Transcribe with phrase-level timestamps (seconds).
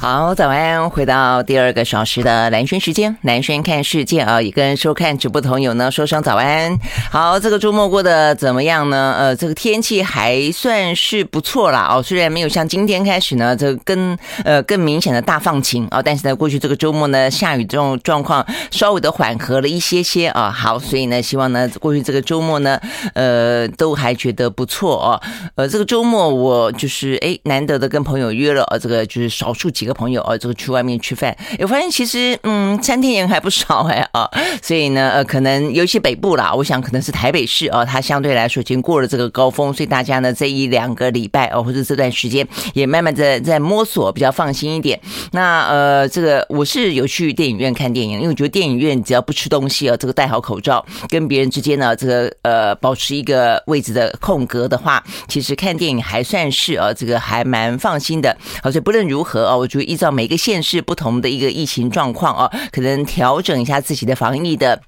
[0.00, 0.88] 好，早安！
[0.88, 6.74] 回到第二个小时的蓝轩时间，蓝轩看世界啊，也跟收看直播的朋友呢说声早安。
[7.10, 9.14] 好，这个周末过得怎么样呢？
[9.18, 20.50] 呃，这个天气还算是不错啦哦，虽然没有像今天开始呢，这个更呃更明显的大放晴啊，但是呢，过去这个周末呢，下雨这种状况稍微的缓和了一些些啊。
[20.50, 22.80] 好，所以呢，希望呢，过去这个周末呢，
[23.12, 25.20] 呃，都还觉得不错哦。
[25.56, 29.89] 呃，这个周末我就是哎，难得的跟朋友约了啊，这个就是少数几个。
[29.94, 34.30] 朋友啊，这个去外面吃饭，我发现其实嗯，餐厅人还不少哎啊，
[34.62, 45.00] 所以呢，呃，可能尤其北部啦，我想可能是台北市啊，它相对来说已经过了这个高峰，所以大家呢这一两个礼拜哦，或者这段时间也慢慢的在摸索，比较放心一点。
[45.32, 58.36] 那呃，这个我是有去电影院看电影，因为我觉得电影院只要不吃东西啊，这个戴好口罩，跟别人之间呢这个呃保持一个位置的空格的话，其实看电影还算是啊，这个还蛮放心的。
[58.62, 59.79] 好，所以不论如何啊，我觉。
[59.80, 64.80] 就依照每个县市不同的一个疫情状况啊，可能调整一下自己的防疫的。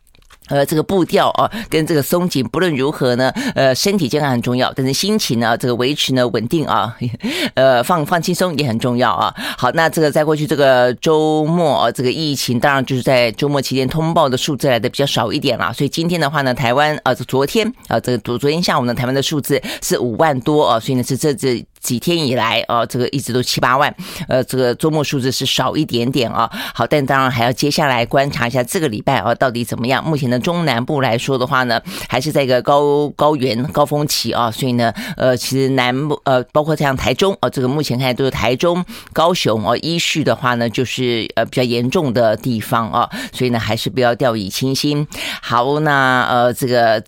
[0.48, 6.94] 呃，这个步调啊，跟这个松紧，不论如何呢，呃，身体健康很重要，但是心情呢，这个维持呢稳定啊，
[7.54, 9.32] 呃，放放轻松也很重要啊。
[9.56, 23.94] 好，那这个在过去这个周末啊，这个疫情当然就是在周末期间通报的数字来的比较少一点了，所以今天的话呢，台湾啊，昨天啊，这个昨昨天下午呢，台湾的数字是五万多啊，所以呢是这这几天以来啊，这个一直都七八万，
[24.28, 26.50] 呃，这个周末数字是少一点点啊。
[26.74, 30.04] 好，但当然还要接下来观察一下这个礼拜啊到底怎么样。
[30.04, 30.42] 目前的。
[30.42, 45.06] 中南部来说的话呢，还是在一个高高原高峰期啊，所以呢，呃，其实南部呃，包括像台中啊，这个目前看都是台中、高雄啊，依序的话呢，就是呃比较严重的地方啊，所以呢，还是不要掉以轻心。
[45.40, 47.00] 好，那呃，这个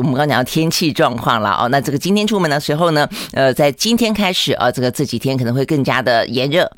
[0.00, 6.70] 我们刚讲到天气状况了哦，那这个今天出门的时候呢，呃，在今天开始啊，这个这几天可能会更加的炎热。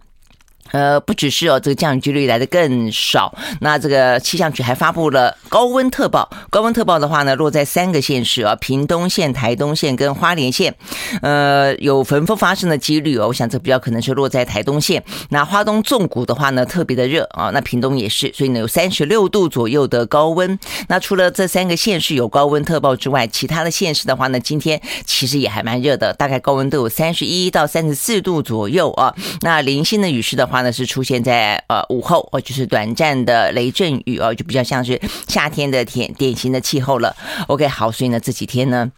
[0.74, 3.32] 呃，不只是哦，这个降雨几率来的更少。
[3.60, 10.74] 那这个气象局还发布了高温特报，高温特报的话呢，落在三个县市啊，屏东县、台东县跟花莲县，
[11.22, 13.28] 呃，有焚风发生的几率哦。
[13.28, 15.00] 我想这比较可能是落在台东县。
[15.28, 20.58] 那花东纵谷的话呢，特别的热啊，那屏东也是，所以呢有三十六度左右的高温。
[20.88, 29.14] 那除了这三个县市有高温特报之外，其他的县市的话呢，今天其实也还蛮热的，大概高温都有三十一到三十四度左右啊。
[29.42, 37.14] 那零星的雨势的话，那是出现在呃午后哦，就是短暂的雷阵雨哦，就比较像是夏天的天典型的气候了。
[37.46, 38.90] OK，好，所以呢这几天呢。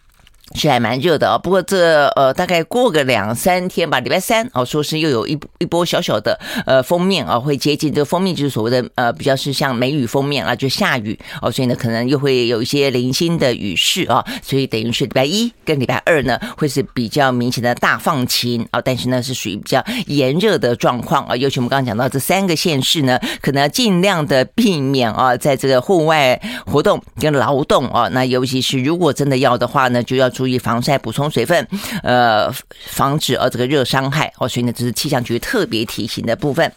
[0.55, 30.31] 是还蛮热的啊，不过这呃大概过个两三天吧，礼拜三哦，说是又有一一波小小的呃锋面啊，会接近这个锋面，就是所谓的呃比较是像梅雨锋面啊，就下雨哦，所以呢可能又会有一些零星的雨势啊，所以等于是礼拜一跟礼拜二呢会是比较明显的大放晴啊，但是呢是属于比较炎热的状况啊，尤其我们刚刚讲到这三个县市呢，可能要尽量的避免啊，在这个户外活动跟劳动啊，那尤其是如果真的要的话呢，就要。
[30.37, 31.67] 注意防晒，补充水分，
[32.03, 32.53] 呃，
[32.91, 34.47] 防止呃这个热伤害哦。
[34.47, 36.71] 所以呢，这是气象局特别提醒的部分。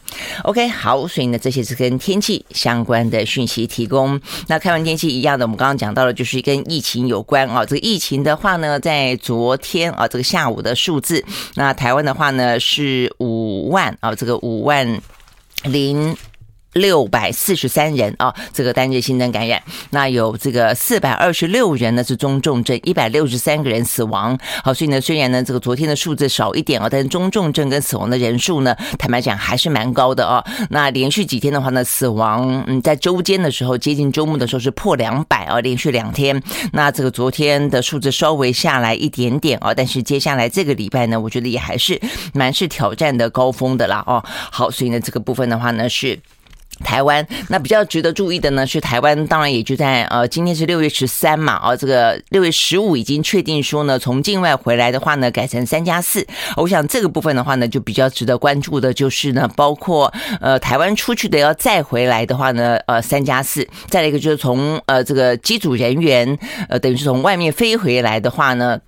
[0.44, 4.18] OK，好，所以呢，这些是跟天气相关的讯息提供。
[4.48, 7.66] 那看完天气一样的，我们刚刚讲到了，就是跟疫情有关啊。
[7.66, 11.22] 这个疫情的话呢，在昨天啊，这个下午的数字，
[11.56, 15.02] 那台湾的话呢是五万啊，这个五万
[15.64, 16.16] 零。
[16.74, 24.38] 六百四十三人啊，这个单日新增感染，那有这个四百二十六人呢是中重症，一百六十三个人死亡。
[24.64, 30.44] 好，所以呢，虽然呢这个昨天的数字少一点啊，但是中重症跟死亡的人数呢，坦白讲还是蛮高的啊。
[30.70, 36.42] 那连续几天的话呢，死亡嗯在周间的时候，接近周末的时候是破两百啊，连续两天。
[36.74, 42.00] 那这个昨天的数字稍微下来一点点啊，但是接下来这个礼拜呢，我觉得也还是
[42.34, 44.24] 蛮是挑战的高峰的啦哦。
[44.52, 46.20] 好，所以呢这个部分的话呢是。
[46.84, 56.26] 台湾那比较值得注意的呢，是台湾当然也就在呃，今天是六月十三嘛，啊，这个六月十五已经确定说呢，从境外回来的话呢，改成三加四。
[56.56, 66.38] 我想这个部分的话呢，就比较值得关注的就是呢，包括呃台湾出去的要再回来的话呢，呃三加四，再来一个就是从呃这个机组人员
[66.68, 68.80] 呃等于是从外面飞回来的话呢。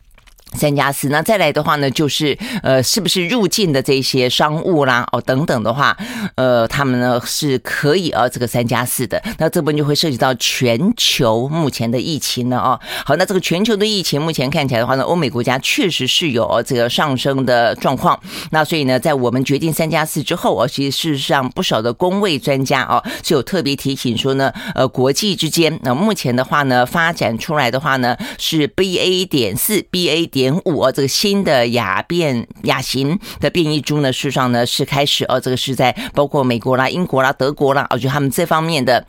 [0.57, 5.95] 三加四，那再来的话呢，就是呃，是不是入境的这些商务啦，哦等等的话，
[6.35, 9.21] 呃，他们呢是可以啊，这个三加四的。
[9.37, 12.79] 那这部分就会涉及到全球目前的疫情了啊。
[13.05, 18.19] 好，那这个全球的疫情目前看起来的话呢，欧美国家确实是有这个上升的状况。
[18.51, 30.40] 那所以呢，在我们决定三加四之后哦，其实事实上不少的公卫专家啊，是有特别提醒说呢，呃，国际之间那目前的话呢，发展出来的话呢，是 BA 点四 BA 点。
[30.41, 39.05] 点五啊，这个新的亚变亚型的变异株呢，事实上呢是开始哦，这个是在包括美国啦、英国啦、德国啦，我觉得他们这方面的。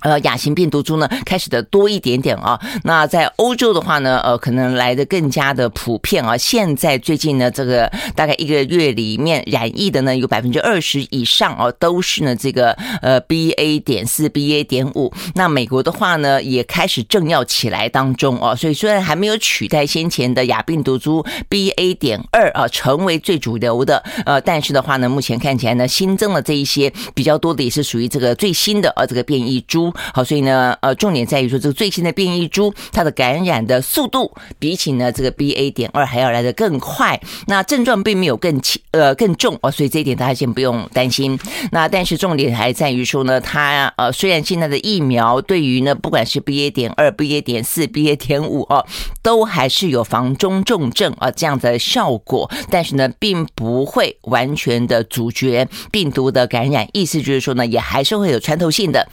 [0.00, 2.60] 呃，亚型病毒株呢，开始的多一点点啊。
[2.82, 6.36] 那在欧洲的话呢，呃，可能来的更加的普遍啊。
[6.36, 15.12] 现在最近呢，这个大概一个月里面染疫的呢，有百分之二十以上哦，都是呢这个呃 BA 点四、BA 点五。
[15.34, 18.54] 那美国的话呢，也开始正要起来当中哦。
[18.54, 29.83] 所以虽然还没有取代先前的亚病毒株 BA 点二啊，成为最主流的，呃，但是的话呢，目前看起来呢，新增了这一些比较多的，也是属于这个最新的呃这个变异株。
[30.12, 41.38] 好，所以呢，呃，重点在于说，这个最新的变异株，它的感染的速度比起呢这个 BA 点二还要来得更快，那症状并没有更轻，呃，更重哦，所以这一点大家先不用担心。
[41.72, 48.84] 那但是重点还在于说呢，它呃，虽然现在的疫苗对于呢，不管是 BA 点二、BA 点四、BA 点五哦，
[49.22, 59.08] 都还是有防中重症啊这样的效果，但是呢，并不会完全的阻绝病毒的感染，意思就是说呢，也还是会有穿透性的。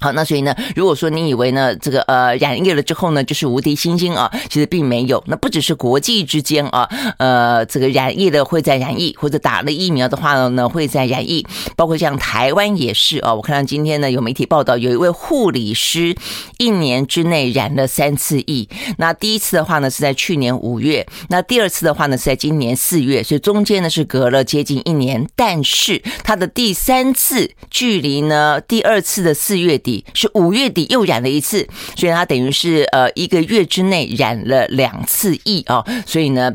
[0.00, 5.22] 好，那所以呢，如果说你以为呢，这个呃染疫了之后呢，就是无敌星星啊，其实并没有。
[5.26, 6.88] 那不只是国际之间啊，
[7.18, 11.46] 呃，这个染疫的会在染疫，或者打了疫苗的话呢，会在染疫。
[11.76, 16.16] 包括像台湾也是啊，我看到今天呢有媒体报道，有一位护理师
[16.56, 18.66] 一年之内染了三次疫。
[18.96, 25.28] 那第一次的话呢是在去年五月，那第二次的话呢是在今年四月，所以中间呢是隔了接近一年。
[25.36, 29.89] 但是他的第三次距离呢第二次的四月底。
[30.14, 31.66] 是五月底又染了一次，
[31.96, 36.54] 所以他等于是呃一个月之内染了两次疫哦，所以呢。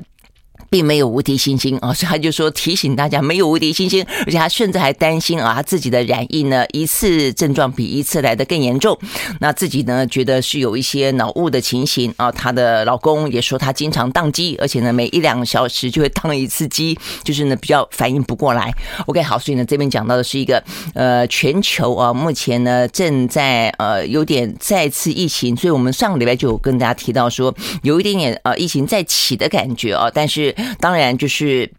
[0.75, 8.99] 并没有无敌星星啊， 所以他就说提醒大家没有无敌星星，而且他甚至还担心啊，他自己的染疫呢一次症状比一次来的更严重，
[9.39, 12.29] 那自己呢觉得是有一些脑雾的情形啊。
[12.29, 18.69] 她的老公也说他经常宕机，而且呢每一两个小时就会宕一次机，就是呢比较反应不过来。
[19.05, 20.61] OK，好，所以呢这边讲到的是一个
[20.93, 30.53] 呃全球啊目前呢正在呃有点再次疫情，所以我们上个礼拜就有跟大家提到说有一点点呃疫情再起的感觉啊，但是。
[30.79, 31.71] 当然，就是。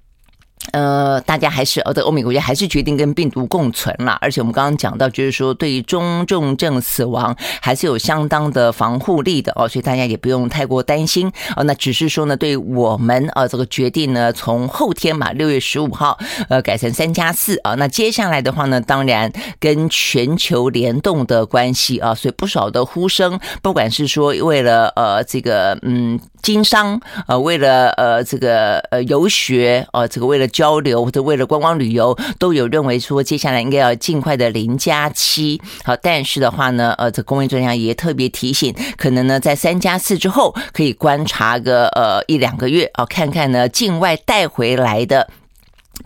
[0.73, 11.63] 呃，大家还是呃，在欧美国家还是决定跟病毒共存了，而且我们刚刚讲到，就是说对于中重症死亡还是有相当的防护力的哦，所以大家也不用太过担心哦。
[11.65, 16.19] 那只是说呢，对我们呃这个决定呢，从后天嘛，六月十五号
[16.49, 19.31] 呃改成三加四啊，那接下来的话呢，当然
[19.61, 30.46] 跟全球联动的关系啊，所以不少的呼声，不管是说为了呃这个嗯经商呃，为了呃这个呃游学呃这个为了。
[30.49, 35.61] 交流或者为了观光旅游，都有认为说接下来应该要尽快的零加七。
[35.85, 45.29] 好，但是的话呢，呃，这公卫专家也特别提醒，可能呢在三加四之后可以观察个呃一两个月啊，看看呢境外带回来的。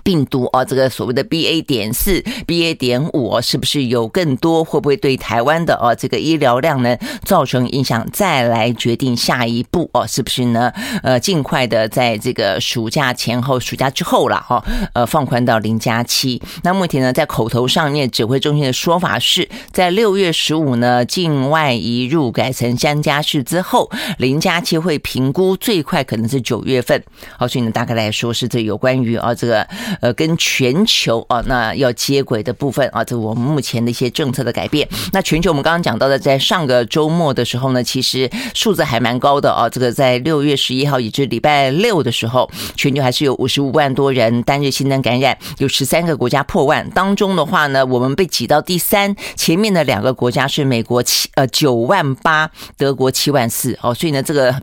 [0.02, 4.64] 病毒啊，这个所谓的 BA 点四、BA 点五，是不是有更多？
[4.64, 8.06] 会不会对台湾的啊这个医疗量呢造成影响？
[8.12, 10.72] 再来决定下一步哦，是不是呢？
[11.02, 14.64] 呃，尽快的在这个暑假前后、暑假之后了哈，
[14.94, 16.40] 呃，放宽到零加七。
[16.62, 27.02] 那目前呢，在口头上面，指挥中心的说法是在六月十五呢，境外移入改成三加四之后，零加七会评估，最快可能是九月份。
[27.36, 29.66] 好，所以呢，大概来说是这有关于啊这个。
[30.00, 34.88] 呃，跟全球啊，那要接轨的部分啊，这我们目前的一些政策的改变。
[35.12, 39.68] 那全球我们刚刚讲到的，在上个周末的时候呢，其实数字还蛮高的啊。
[39.68, 46.88] 这个在六月十一号，也就是礼拜六的时候，全球还是有五十五万多人单日新增感染，有十三个国家破万。
[46.90, 54.54] 当中的话呢，我们被挤到第三，前面的两个国家是美国七呃九万八，德国七万四哦，所以呢，这个。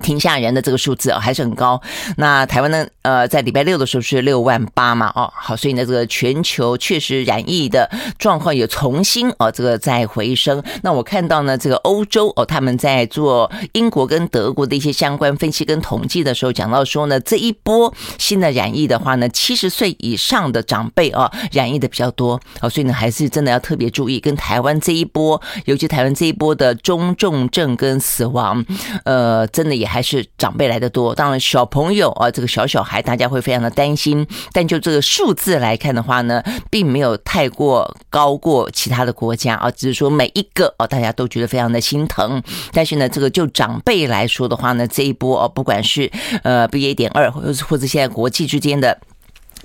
[0.00, 1.80] 挺吓人的这个数字啊，还是很高。
[2.16, 2.86] 那台湾呢？
[3.02, 10.62] 呃，在礼拜六的时候是六万八嘛，哦，好，所以呢，这个全球确实染疫的状况也重新哦，这个在回升。
[10.82, 28.64] 那我看到呢，这个欧洲哦，他们在做英国跟德国的一些相关分析跟统计的时候，讲到说呢，这一波新的染疫的话呢，七十岁以上的长辈啊，染疫的比较多哦，所以呢，还是真的要特别注意，跟台湾这一波，尤其台湾这一波的中重症跟死亡，
[29.04, 29.91] 呃，真的也。
[29.92, 34.26] 还是长辈来的多，当然小朋友啊，这个小小孩大家会非常的担心。
[34.50, 42.42] 但就这个数字来看的话呢，并没有太过高过其他的国家啊，只是说每一个哦，大家都觉得非常的心疼。
[42.72, 46.10] 但是呢，这个就长辈来说的话呢，这一波哦，不管是
[46.42, 48.98] 呃 BA 点二，或者或者现在国际之间的。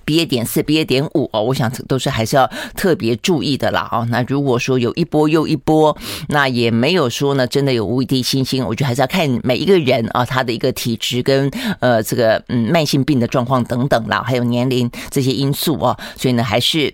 [0.08, 4.08] BA 点四、BA 点五哦，我想都是还是要特别注意的啦哦。
[4.10, 5.96] 那如果说有一波又一波，
[6.30, 15.98] 那也没有说呢，真的有无敌星星，我觉得还是要看每一个人啊，他的一个体质跟呃这个嗯慢性病的状况等等啦，还有年龄这些因素哦。
[16.16, 16.94] 所以呢，还是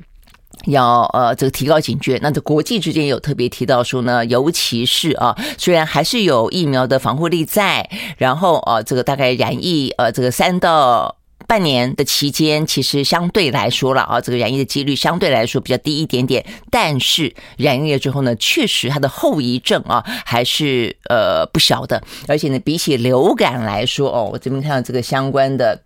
[0.66, 2.18] 要呃这个提高警觉。
[2.24, 11.16] 那这国际之间有特别提到说呢，尤其是啊，虽然还是有疫苗的防护力在，然后啊这个大概染疫呃这个三到。
[11.48, 16.46] 半年的期间，其实相对来说了啊，这个染疫的几率相对来说比较低一点点。
[16.70, 22.02] 但是染疫了之后呢，确实它的后遗症啊还是呃不小的。
[22.28, 25.80] 而且呢，比起流感来说哦，我这边看到这个相关的。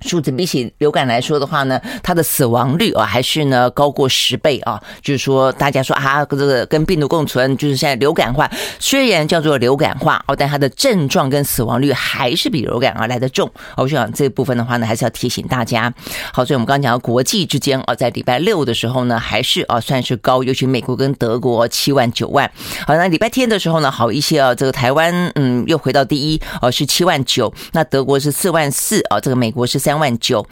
[0.00, 4.80] 数字比起流感来说的话呢，它的死亡率啊还是呢高过十倍啊。
[5.02, 13.50] 就是说，大家说啊，这个跟病毒共存，就是现在流感化，虽然叫做流感化哦，但它的症状跟死亡率还是比流感啊来得重。
[13.76, 15.92] 我想这部分的话呢，还是要提醒大家。
[16.32, 22.50] 好，所以我们刚讲到国际之间啊，在礼拜六的时候呢，还是啊算是高，尤其美国跟德国七万九万。
[22.86, 29.94] 好，那礼拜天的时候呢，好一些啊，这个台湾嗯又回到第一哦，是七万九，那德国是四万四啊，这个美国是三。
[29.94, 30.44] 万九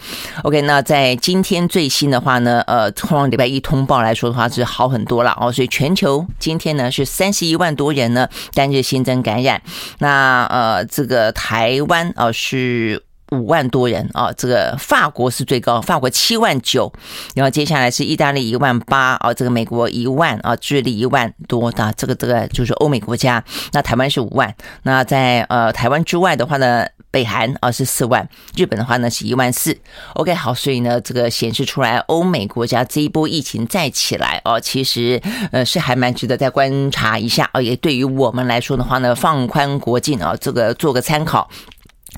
[0.45, 9.61] ，OK，那在今天最新的话呢，呃，从礼拜一通报来说的话是好很多了哦，所以全球今天呢是三十一万多人呢单日新增感染，
[9.99, 16.93] 那呃这个台湾啊、是五万多人啊、这个法国是最高，法国七万九，
[17.35, 26.87] 然后接下来是意大利一万八啊，这个美国一万啊，智利一万多的，这个这个就是欧美国家，那台湾是五万，那在呃台湾之外的话呢。
[27.13, 29.79] 北韩啊是四万，日本的话呢是一万四。
[30.15, 41.49] OK，好，所以呢这个显示出来，欧美国家这一波疫情再起来哦，其实呃是还蛮值得再观察一下哦，也对于我们来说的话呢，放宽国境啊，这个做个参考。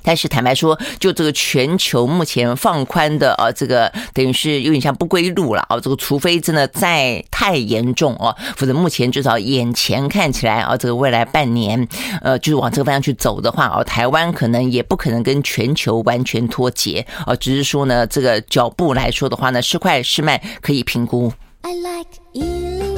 [0.02, 5.78] 但是坦白说，就这个全球目前放宽的啊，这个等于是有点像不归路了啊。
[5.80, 11.86] 这个除非真的再太严重哦，否则目前至少眼前看起来啊，这个未来半年
[12.20, 21.32] 呃，就是往这个方向去走的话啊，台湾可能也不可能跟全球完全脱节啊，只是说呢，这个脚步来说的话呢，是快是慢可以评估。
[21.62, 22.93] I like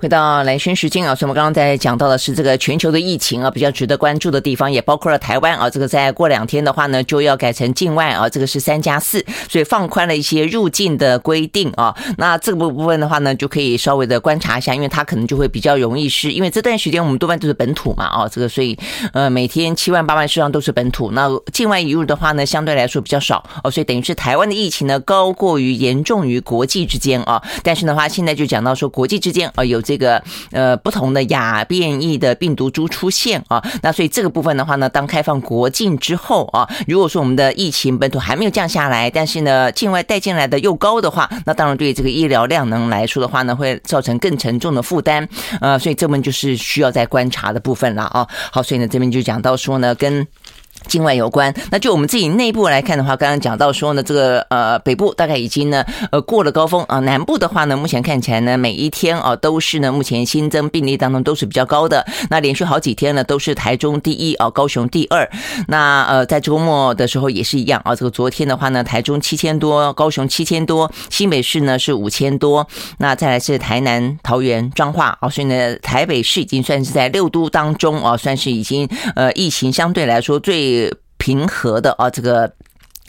[0.00, 5.68] 回到兰萱时间啊，所以我们刚刚在讲到的是这个全球的疫情啊，比较值得关注的地方也包括了台湾啊。
[5.68, 11.92] 这个在过两天的话呢，就要改成境外啊，这个是三加四，所以放宽了一些入境的规定啊。
[12.16, 18.78] 那这个部分的话呢，就可以稍微的观察一下，因为它可能就会比较容易是，因为这段时间我们多半都是本土嘛啊，这个所以
[19.12, 27.42] 呃每天七万八万实际上都是本土，那境外移入的话呢，相对来说比较少哦，所以等于是台湾的疫情呢高过于严重于国际之间啊。
[27.64, 29.82] 但是的话，现在就讲到说国际之间啊有。
[29.88, 45.26] 这个呃不同的亚变异的病毒株出现啊，那所以这个部分的话呢，当开放国境之后啊，如果说我们的疫情本土还没有降下来，但是呢境外带进来的又高的话，那当然对这个医疗量能来说的话呢，会造成更沉重的负担，
[45.62, 48.28] 呃，所以这边就是需要再观察的部分了啊。
[48.52, 50.26] 好，所以呢这边就讲到说呢跟。
[50.86, 65.28] 境外有关，那就我们自己内部来看的话，刚刚讲到说呢，这个呃北部大概已经呢呃过了高峰啊，南部的话呢，目前看起来呢每一天啊都是呢目前新增病例当中都是比较高的，那连续好几天呢都是台中第一啊，高雄第二，
[65.66, 72.66] 那呃在周末的时候也是一样啊，这个昨天的话呢，台中七千多，高雄七千多，新北市呢是五千多，
[72.98, 80.67] 那再来是台南、桃园、彰化啊，所以呢台北市已经算是在六都当中啊，算是已经呃疫情相对来说最。
[81.18, 82.52] 平和的啊，这个。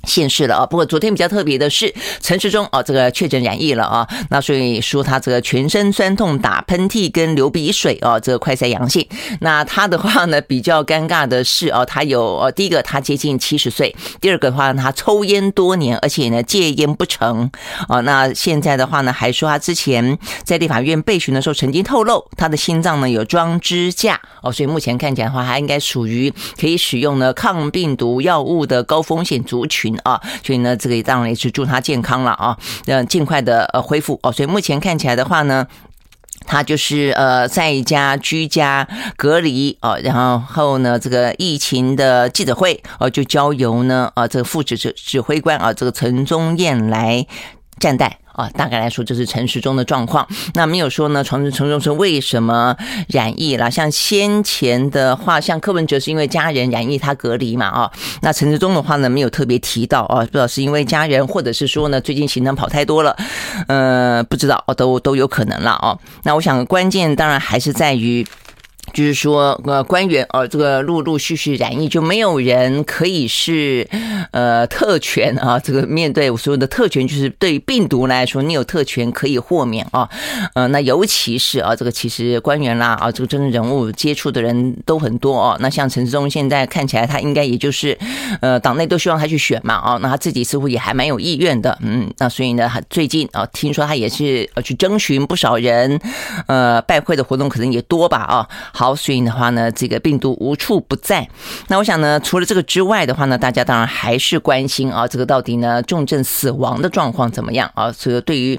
[0.04, 0.66] 现世了啊！
[0.66, 9.06] 不过昨天比较特别的是，陈世忠啊，这个确诊染疫了啊，那所以说他这个全身酸痛、打喷嚏跟流鼻水啊，这个快筛阳性。
[9.42, 17.52] 那他的话呢，比较尴尬的是啊，他有呃，第一个他接近七十岁，第二个的话他抽烟多年，而且呢戒烟不成
[17.88, 18.00] 啊。
[18.02, 29.89] 那现在的话呢，还说他之前在立法院备询的时候曾经透露，他的心脏呢有装支架哦，所以目前看起来的话，他应该属于可以使用呢抗病毒药物的高风险族群。
[30.04, 34.32] 啊，所以呢，这个当然也是祝他健康了啊，嗯，尽快的呃恢复哦。
[34.32, 35.66] 所以目前看起来的话呢，
[36.46, 47.26] 他就是呃在一家居家隔离哦，然后呢，这个疫情的记者会哦，就交由呢啊这个副指指指挥官啊，这个陈宗彦来
[47.80, 48.20] 站代。
[48.40, 50.26] 啊，大概来说就是陈时中的状况。
[50.54, 52.74] 那没有说呢，陈陈时中是为什么
[53.10, 53.70] 染疫了？
[53.70, 57.92] 像先前的话，像柯文哲是因为家人染疫，他隔离嘛啊。
[58.22, 63.14] 那陈时中的话呢，没有特别提到啊，不知道是因为家人，或者是说呢，最近行程跑太多了，
[63.68, 65.98] 呃，不知道哦，都都有可能了啊。
[66.24, 68.26] 那我想关键当然还是在于。
[68.94, 73.88] 就是说，呃，官员呃，这个陆陆续续染疫，就没有人可以是
[74.32, 75.60] 呃特权啊。
[75.60, 80.10] 这个面对所有的特权，就是对病毒来说，你有特权可以豁免啊。
[80.54, 85.58] 呃，那尤其是啊，这个其实官员啦啊，这个政治人物接触的人都很多哦。
[85.60, 87.98] 那像陈志忠现在看起来，他应该也就是
[88.42, 90.00] 呃，党内都希望他去选嘛啊。
[90.02, 92.12] 那他自己似乎也还蛮有意愿的，嗯。
[92.18, 96.00] 那所以呢，最近啊，听说他也是呃去征询不少人，
[96.48, 98.50] 呃，拜会的活动可能也多吧啊。
[98.80, 101.28] 好，所以的话呢，这个病毒无处不在。
[101.68, 107.92] 那我想呢，除了这个之外的话呢，大家当然还是关心啊，这个到底呢，重症死亡的状况怎么样啊？
[107.92, 108.58] 所以对于。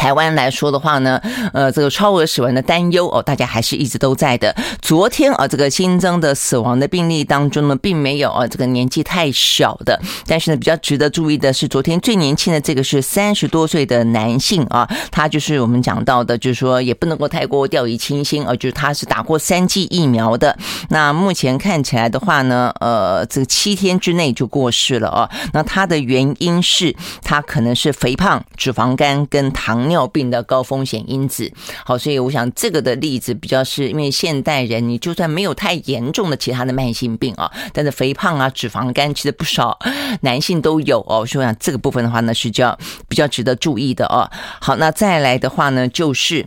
[0.00, 1.20] 台湾来说的话呢，
[1.52, 4.56] 呃，这个超额死亡的担忧哦，大家还是一直都在的。
[4.80, 20.56] 昨天啊，这个新增的死亡的病例当中呢，并没有啊这个年纪太小的，但是呢，比较值得注意的是，昨天最年轻的这个是三十多岁的男性啊，他就是我们讲到的，就是说也不能够太过掉以轻心啊，就是他是打过三剂疫苗的。
[20.88, 25.28] 那目前看起来的话呢，呃，这个七天之内就过世了啊。
[25.52, 29.89] 那他的原因是他可能是肥胖、脂肪肝跟糖。
[29.90, 31.52] 尿病的高风险因子，
[31.84, 39.78] 好，所以我想这个的例子比较是因为现代人，你就算没有太严重的其他的慢性病啊，但是肥胖啊、脂肪肝，其实不少
[40.22, 41.26] 男性都有哦。
[41.26, 44.30] 所以我想这个部分的话呢，是叫比较值得注意的哦。
[44.60, 46.46] 好，那再来的话呢，就是。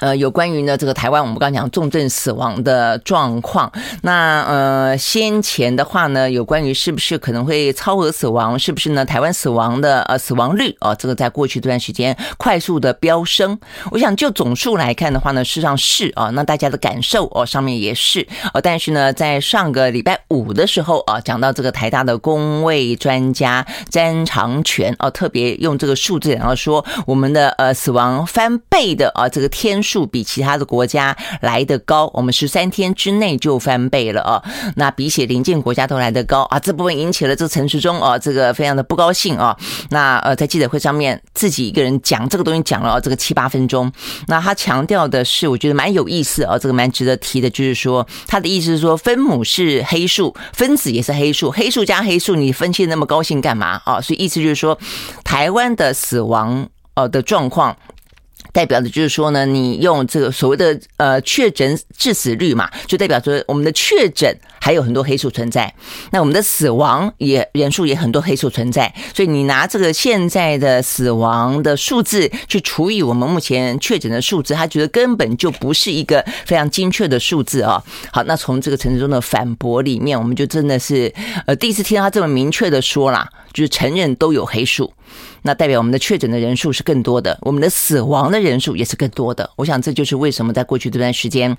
[0.00, 3.70] 呃，有关于呢这个台湾，我们刚讲重症死亡的状况。
[4.02, 9.04] 那呃，先前的话呢，有关于是不是可能会超额死亡，是不是呢？
[9.04, 13.56] 台湾死亡的呃死亡率啊，这个在过去这段时间快速的飙升。
[13.92, 29.83] 我想就总数来看的话呢，事实上是啊，那大家的感受哦上面也是呃，但是呢，在上个礼拜五的时候啊，讲到这个台大的公卫专家詹长权啊，特别用这个数字然后说我们的呃死亡翻倍的啊这个天。
[29.84, 34.42] 数比其他的国家来得高，我们十三天之内就翻倍了啊！
[34.76, 36.58] 那比起邻近国家都来得高啊！
[36.58, 39.56] 这部分引起了这陈时中啊，这个非常的不高兴啊！
[39.90, 43.92] 那呃，在记者会上面自己一个人讲这个东西讲了这个七八分钟。
[44.26, 54.00] 那他强调的是，我觉得蛮有意思啊，这个蛮值得提的，就是说他的意思是说，分母是黑数，分子也是黑数，黑数加黑数，你分析那么高兴干嘛啊？
[54.00, 54.78] 所以意思就是说，
[55.22, 57.76] 台湾的死亡呃的状况。
[58.54, 65.74] 代表的就是说呢，你用这个所谓的呃确诊致死率嘛，就代表说我们的确诊还有很多黑数存在，
[66.12, 77.82] 那我们的死亡也人数也很多黑数存在，所以你拿这个现在的死亡的数字去除以我们目前确诊的数字，他觉得根本就不是一个非常精确的数字啊。
[78.12, 81.12] 好，那从这个陈时中的反驳里面，我们就真的是
[81.46, 84.92] 呃第一次听到他这么明确的说啦，就是承认都有黑数。
[85.46, 89.50] 那代表我们的确诊的人数是更多的，我们的死亡的人数也是更多的。
[89.56, 91.54] 我想这就是为什么在过去这段时间。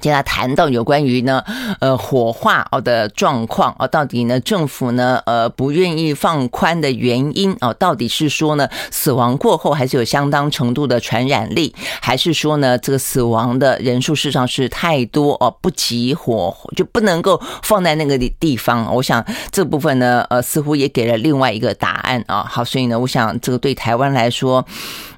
[0.00, 1.42] 接下来谈到有关于呢，
[1.80, 18.94] 呃，火化哦的状况哦，到底呢政府呢呃不愿意放宽的原因哦，到底是说呢死亡过后还是有相当程度的传染力，还是说呢这个死亡的人数事实上是太多哦，不及火就不能够放在那个地方？
[18.94, 22.44] 我想这部分呢呃似乎也给了另外一个答案啊。
[22.46, 24.66] 好，所以呢，我想这个对台湾来说，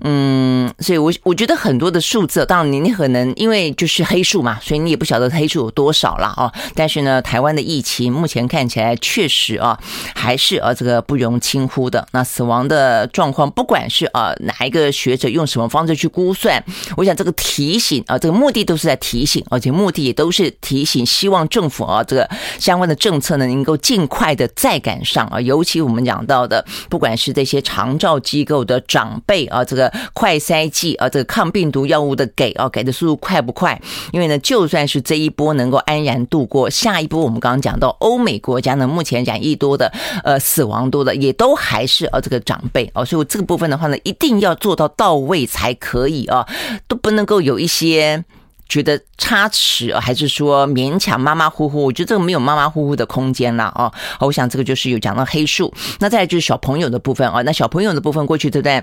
[0.03, 4.61] 嗯，所以我我觉得很多的数字，当然你你可能因为就是黑数嘛。
[4.67, 9.79] 所以你也不晓得黑数有多少了啊，但是呢，台湾的疫情目前看起来确实啊，
[10.13, 12.05] 还是啊这个不容轻忽的。
[12.11, 16.61] 那死亡的状况，不管是啊哪一个学者用什么方式去估算，
[16.97, 25.41] 我想这个提醒啊，这个目的都是在提醒，而且目的也都是提醒，希望政府啊这个相关的政策呢能够尽快的再赶上啊。
[25.41, 33.81] 尤其我们讲到的，不管是这些长照机构的长辈啊，这个快筛剂啊，这个抗病毒药物的给啊，给的速度快不快？
[34.13, 39.92] 因为呢就就算是这一波能够安然度过，下一波我们刚刚讲到欧美国家呢，目前染疫多的，
[40.25, 46.49] 呃，死亡多的，也都还是呃这个长辈哦，所以这个部分的话呢，一定要做到到位才可以啊，
[46.88, 48.25] 都不能够有一些
[48.66, 53.92] 觉得差池，还是说勉强马马虎虎，我觉得这个没有马马虎虎的空间了哦。
[54.21, 58.83] 我想这个就是有讲到黑数，那再就是小朋友的部分啊，那小朋友的部分过去对不对？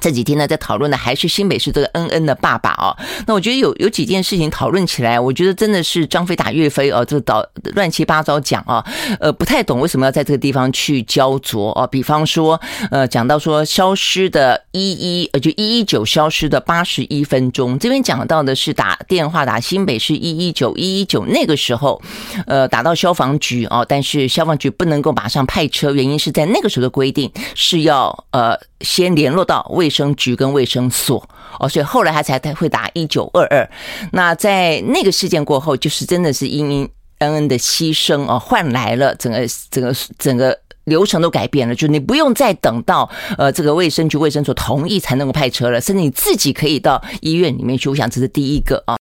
[0.00, 2.96] 这几天呢，在讨论的还是新北市这个恩恩的爸爸哦。
[3.26, 8.84] 那我觉得有有几件事情讨论起来，我觉得真的是张飞打岳飞哦，这导乱七八糟讲啊，
[9.18, 11.84] 呃，不太懂为什么要在这个地方去焦灼哦。
[11.86, 12.60] 比方说，
[12.92, 22.00] 呃，讲到说消失的一一呃，就一一九消失的八十一分钟，这边讲到的是打电话打新北市一一九一一九那个时候，
[22.46, 29.87] 呃，打到消防局哦，但是消防局不能够马上派车，原因是在那个时候的规定是要呃先联络到卫。
[29.88, 31.26] 卫生局跟卫生所
[31.58, 33.66] 哦，所以后来他才会打一九二二。
[34.12, 36.88] 那在那个事件过后，就是真的是因因
[37.20, 47.88] 恩恩的牺牲哦，换来了整个整个整个流程都改变了，就你不用再等到呃这个卫生局卫生所同意才能够派车了，甚至你自己可以到医院里面去。
[47.88, 48.98] 我想这是第一个啊。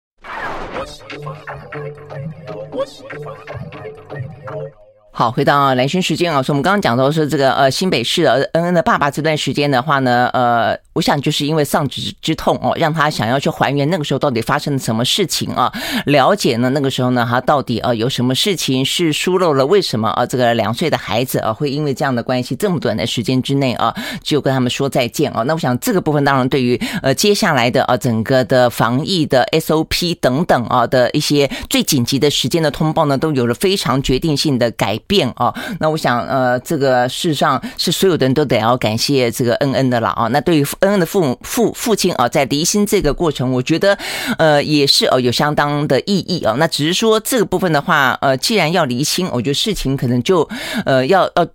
[5.16, 15.72] 好，回到蓝轩时间啊，所以我们刚刚讲到说这个呃新北市的恩恩的爸爸这段时间的话呢，呃，我想就是因为丧子之痛哦，让他想要去还原那个时候到底发生了什么事情啊，
[16.06, 25.42] 了解呢那个时候呢他到底啊有什么事情是疏漏了，为什么啊这个两岁的孩子啊会因为这样的关系这么短的时间之内啊就跟他们说再见啊？
[25.42, 40.28] 那我想这个部分当然对于呃接下来的啊整个的防疫的 SOP 等等啊的一些最紧急的时间的通报呢，都有了非常决定性的改变啊，那我想呃，这个事实上是所有的人都得要感谢这个恩恩的了啊。
[40.28, 43.98] 那对于恩恩的父母父父亲啊，在离心这个过程，我觉得
[44.38, 46.54] 呃也是哦有相当的意义啊。
[46.58, 50.48] 那只是说这个部分的话，呃，既然要离心，我觉得事情可能就
[50.84, 51.46] 呃要要。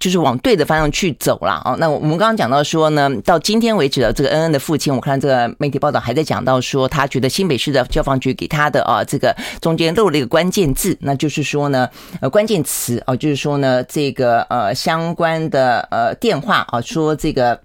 [0.00, 1.74] 就是往对的方向去走了啊！
[1.80, 11.88] 那我们刚刚讲到说呢，到今天为止的这个恩恩的父亲，我看这个媒体报道还在讲到说，他觉得新北市的消防局给他的啊这个中间漏了一个关键字，那就是说呢，
[12.20, 17.60] 呃关键词啊，就是说呢这个呃相关的呃电话啊，说这个。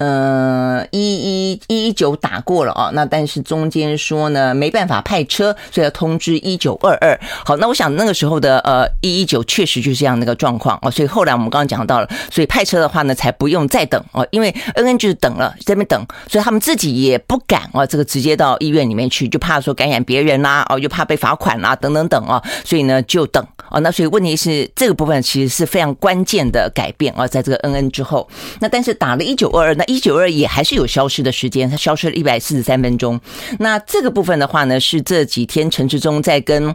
[0.00, 7.20] 呃，一一一一九打过了啊，那但是中间说呢没办法派车，所以要通知一九二二。
[7.44, 28.26] 好，那我想那个时候的呃一一九确实就是这样那个状况啊，所以后来我们刚刚讲到了，所以派车的话呢才不用再等哦，因为恩恩就是等了在那边等，所以他们自己也不敢啊，这个直接到医院里面去，就怕说感染别人啦，哦，又怕被罚款啦，等等等啊，所以呢就等啊，那所以问题是这个部分其实是非常关键的改变啊，在这个恩恩之后，
[28.60, 29.84] 那但是打了一九二二那。
[29.90, 33.20] 一九二也还是有消失的时间，它消失了一百四十三分钟。
[33.58, 36.74] 那这个部分的话呢，是这几天陈志忠在跟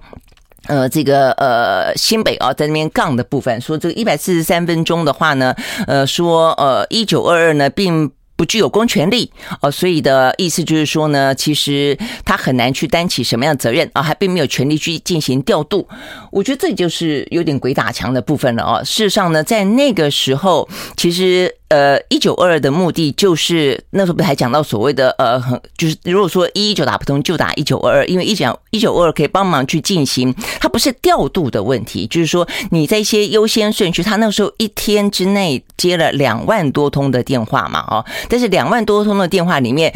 [0.67, 5.55] 呃这个呃新北啊在那边杠的部分，说这个一百四十三分钟的话呢，
[5.87, 8.11] 呃说呃一九二二呢并。
[8.37, 15.87] 不具有公权力哦，所以的意思就是说呢，其实他很难去担起什么样的责任啊，还并没有权力去进行调度。
[16.33, 18.83] 我觉得这就是有点鬼打墙的部分了哦。
[18.83, 25.41] 事实上呢，在那个时候，其实呃，一九二二的目的就是那时候不是还讲到所谓的呃，
[25.75, 38.05] 就是如果说一一九打不通，就打一九二二，因为一讲一九二二可以帮忙去进行，它不是调度的问题，就是说你在一些优先顺序，他那时候一天之内接了两万多通的电话嘛，哦。
[38.29, 39.91] 但是两万多通的电话里面，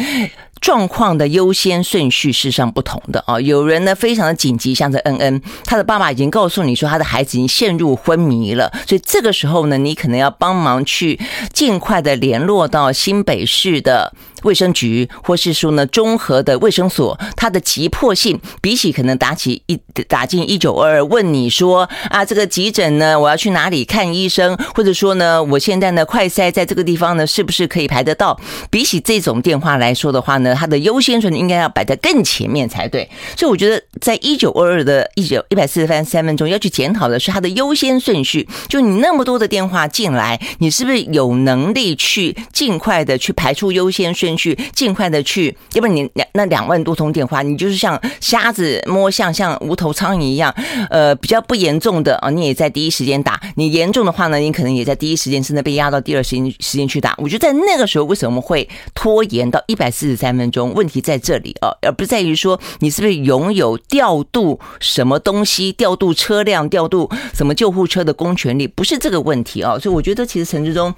[0.62, 3.40] 状况的优先顺序是上不同的啊。
[3.40, 11.20] 有人呢非常的紧急，像是恩恩，他的爸爸已经告诉你说他的孩子已经陷入昏迷了，所以这个时候呢，你可能要帮忙去
[11.54, 14.14] 尽快的联络到新北市的。
[14.44, 28.40] 卫生局，或是说呢，综合的卫生所，它的急迫性比起可能打起一打进一九二二问你说啊，这个急诊呢，我要去哪里看医生，或者说呢，我现在呢快塞在这个地方呢，是不是可以排得到？
[28.70, 33.10] 比起这种电话来说的话呢，它的优先顺序应该要摆在更前面才对。
[33.36, 50.54] 所以我觉得，在一九二二的一九一百四十三三分钟要去检讨的是它的优先顺序，就你那么多的电话进来，你是不是有能力去尽快的去排出优先顺去尽快的去，要不然你两那两万多通电话，你就是像瞎子摸象，像无头苍蝇一样。
[50.90, 57.14] 呃，比较不严重的啊，你也在第一时间打；你严重的话呢，你可能也在第一时间甚至被压到第二时间时间去打。
[57.18, 60.74] 我觉得在那个时候，为什么会拖延到一百四十三分钟？
[60.74, 69.78] 问题在这里啊，而不在于说你是不是拥有调度什么东西、调度车辆、调度什么救护车的公权力，不是这个问题啊。
[69.80, 70.94] 所以我觉得，其实陈志忠。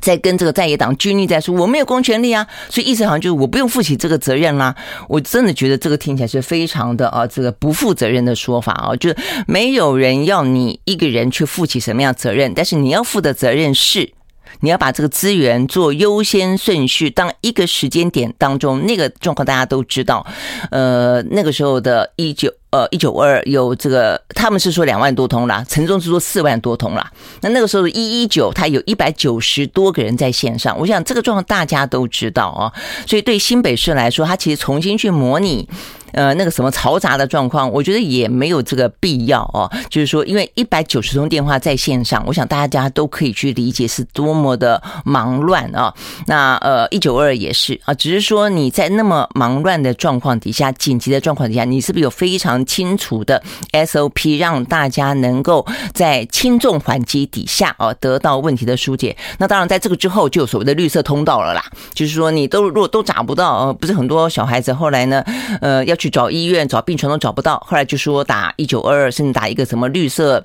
[0.00, 4.74] 在跟这个在野党军力在说，我没有公权力啊，所以意思好像就是我不用负起这个责任啦。
[5.08, 14.12] 我真的觉得这个听起来是非常的啊，这个不负责任的说法啊，就是没有人要你一个人去负起什么样责任，但是你要负的责任是。
[14.60, 20.26] 你要把这个资源做优先顺序，当一个时间点当中，那个状况大家都知道。
[20.70, 27.10] 呃，那个时候的一九呃一九二有这个，他们是说两万多通啦，陈忠是说四万多通啦。
[27.40, 30.78] 那那个时候的一一九，他有一百九十多个人在线上。
[30.78, 32.72] 我想这个状况大家都知道啊，
[33.06, 35.68] 所以对新北市来说，他其实重新去模拟
[36.12, 39.70] 呃那个什么嘈杂的状况，我觉得也没有这个必要哦。
[39.88, 45.92] 就是说，因为一百九十通电话在线上，我想大家都可以去理解是多么的忙乱啊。
[46.26, 53.42] 那呃一九二也是啊，只是说你在那么忙乱的状况底下，紧急的状况底下，你是不是有非常清楚的
[53.72, 59.16] SOP，让大家能够在轻重缓急底下啊得到问题的疏解？
[59.38, 61.62] 那当然，在这个之后就有所谓的绿色通道了啦。
[61.92, 65.24] 就是说，你都如果都找不到，呃，不是很多小孩子后来呢，
[65.60, 70.42] 呃，要去找医院、找病床都找不到，后来就说打一九二二，甚至打一个什么绿色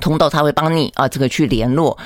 [0.00, 1.98] 通道，他会帮你啊，这个去联络。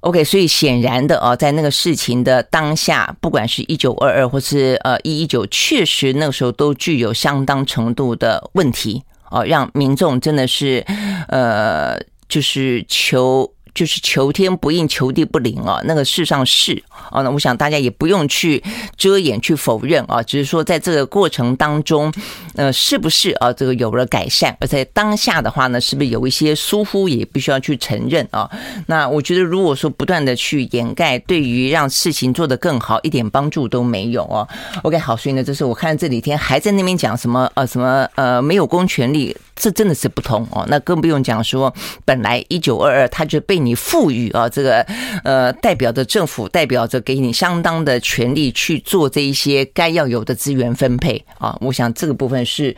[0.00, 10.84] OK，所以显然的啊，在那个事情的当下，不管是一九二二或是呃一一九，确实那个时候都具有相当程度的问题啊，让民众真的是
[11.28, 11.98] 呃，
[12.28, 13.52] 就是求。
[13.74, 18.62] 就是求天不应，求地不灵啊，那个事上是啊，那我想大家也不用去
[18.96, 22.12] 遮掩、去否认啊，只是说在这个过程当中，
[22.54, 24.54] 呃，是不是啊，这个有了改善？
[24.60, 28.50] 而在当下的话呢，是不是有一些疏忽，也必须要去承认啊？
[28.86, 34.46] 那我觉得，如果说不断的去掩盖，对于让事情做得更好，一点帮助都没有哦。
[34.82, 39.34] OK，好，所以呢，这是我看这几天还在那边讲什么呃什么呃没有公权力。
[39.62, 41.72] 这真的是不同哦，那更不用讲说，
[42.04, 44.84] 本来一九二二它就被你赋予啊，这个
[45.22, 52.76] 呃代表着政府，代表着给你相当的权利去做这一些该要有的资源分配啊，我想这个部分是。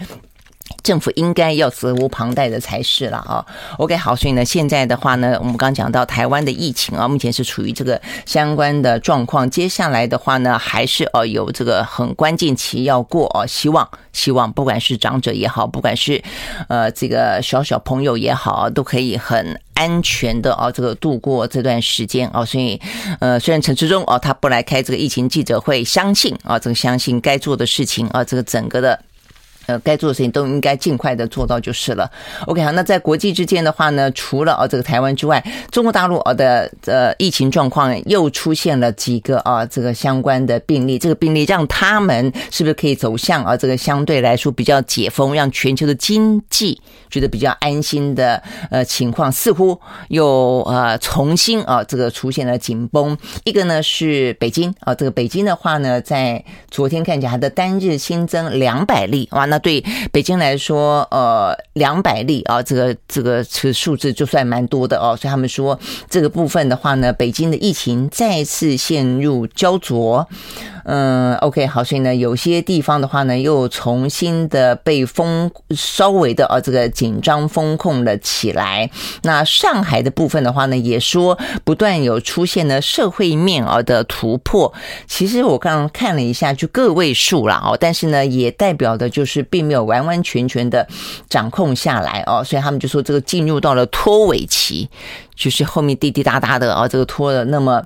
[0.82, 3.44] 政府应该要责无旁贷的才是了啊。
[3.78, 9.48] OK，好，所以呢，现在的话呢，我们刚讲到台湾的疫情啊，目前是处于这个相关的状况。
[9.48, 13.46] 接下来的话呢，还是呃有这个很关键期要过啊。
[13.46, 16.22] 希望希望，不管是长者也好，不管是
[16.68, 22.44] 呃这个小小朋友也好，都可以很安全的啊这个度过这段时间啊。
[22.44, 22.80] 所以
[23.20, 28.98] 呃，虽然陈志忠啊他不来开这个疫情记者会，相信啊这个相信该做的事情啊，这个整个的。
[29.66, 32.10] 呃，该做的事情都应该尽快的做到就是了。
[32.46, 53.16] OK，好，那在国际之间的话呢，除了啊这个台湾之外，中国大陆啊的呃疫情状况又出现了几个啊这个相关的病例，这个病例让他们是不是可以走向啊这个相对来说比较解封，让全球的经济觉得比较安心的呃情况，似乎又呃重新啊这个出现了紧绷。
[53.44, 70.28] 一个呢是北京啊，这个北京的话呢，在昨天看起来它的单日新增两百例，哇，那对北京来说，呃，两百例啊，这个这个这个数字就算蛮多的哦，所以他们说这个部分的话呢，北京的疫情再次陷入焦灼。
[70.84, 78.90] 嗯，OK，好，所以呢，有些地方的话呢，又重新的被封，稍微的啊，这个紧张封控了起来。
[79.22, 84.72] 那上海的部分的话呢，也说不断有出现了社会面啊的突破。
[85.06, 90.86] 其实我刚刚看了一下，就个位数了哦，但是呢，也代表的就是并没有完完全全的
[91.30, 94.88] 掌控下来哦，所以他们就说这个进入到了拖尾期，
[95.34, 97.82] 就是后面滴滴答答的啊，这个拖了那么。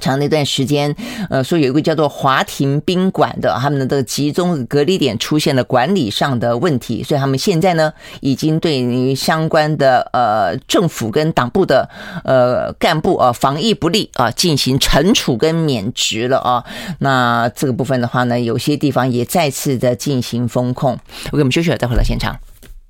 [0.00, 0.94] 长那段时间，
[1.30, 11.88] 呃，说有一个叫做华亭宾馆的，他们的集中隔离点出现了管理上的问题，所以他们现在呢，已经对于相关的呃政府跟党部的
[12.24, 16.64] 呃干部啊防疫不力啊进行惩处跟免职了啊。
[16.98, 20.98] 那这个部分的话呢，有些地方也再次的进行封控。
[21.32, 22.36] 我给我们休息了，再回到现场。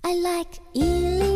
[0.03, 1.36] I like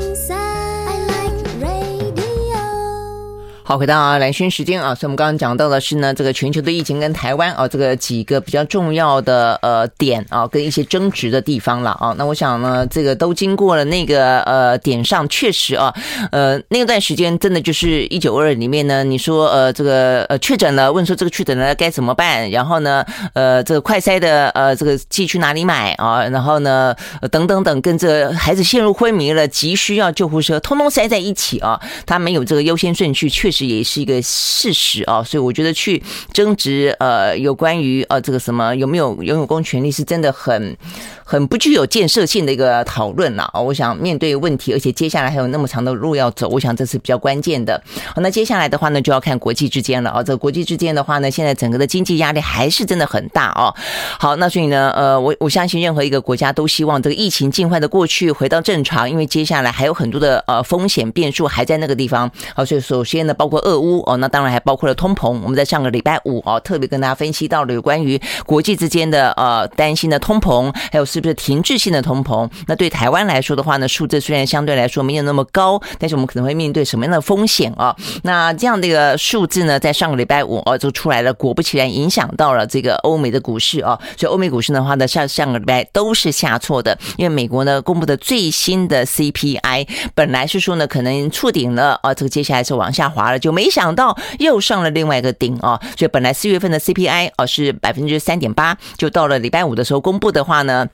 [3.71, 12.13] 好，回到蓝轩时间啊，所以我们刚刚讲到的是呢，这个全球的疫情跟台湾啊，这个几个比较重要的呃点啊，跟一些争执的地方了啊。
[12.19, 15.95] 那我想呢，这个都经过了那个呃点上，确实啊，
[16.33, 22.51] 呃那段时间真的就是一九二里面呢，你说呃这个呃确诊了，问说这个确诊了该怎么办？
[22.51, 26.25] 然后呢，呃这个快筛的呃这个剂去哪里买啊？
[26.25, 26.93] 然后呢，
[27.31, 33.60] 等等等，跟这孩子陷入昏迷了，急需要救护车，通通塞在一起啊，他没有这个优先顺序，确实。
[33.61, 40.75] 这也是一个事实啊，所以我觉得去争执呃有关于呃这个什么有没有拥有公权力是真的很
[41.23, 43.51] 很不具有建设性的一个讨论了。
[43.53, 47.79] 我想面对问题，而且接下来还有那么长的路要走，我想这是比较关键的。
[48.15, 50.23] 好，那接下来的话呢，就要看国际之间了啊。
[50.23, 53.75] 这国际之间的话呢，现在整个的经济压力还是真的很大哦。
[54.19, 62.31] 好，那所以呢，呃，我我相信任何一个国家都希望这个疫情尽快的过去，回到正常，因为接下来还有很多的呃风险变数还在那个地方。
[62.55, 65.29] 好，所以首先呢，包或俄乌哦，那当然还包括了通膨。
[65.29, 72.49] 我们在上个礼拜五哦，特别跟大家分析到了有关于国际之间的呃担心的通膨，还有是不是停滞性的通膨。
[72.67, 77.95] 那对台湾来说的话呢，数字虽然相对来说没有那么高，但是我们可能会面对什么样的风险啊？
[78.23, 83.99] 那这样的一个数字呢，在上个礼拜五哦就出来了，果不其然影响到了这个欧美的股市哦。
[84.17, 95.81] 所以欧美股市的话呢，上上个礼拜都是下挫的，因为美国呢公布的最新的 CPI 本来是说呢可能触顶了啊，这个接下来是往下滑就没想到又上了另外一个顶啊。
[95.97, 100.89] 所以本来四月份的 CPI 哦是百分之三点八，就到了礼拜五的时候公布的话呢。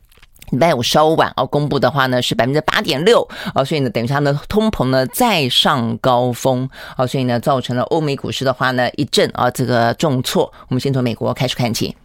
[0.50, 10.44] 礼拜五稍晚哦，公布的话呢是百分之八点六啊，所以呢等于它呢通膨呢再上高峰啊，所以呢造成了欧美股市的话呢一阵啊这个重挫。
[10.68, 11.96] 我们先从美国开始看起。